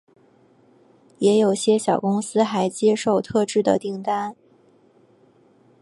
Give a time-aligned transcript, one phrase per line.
[1.19, 4.35] 也有些小公司还接受特制的订单。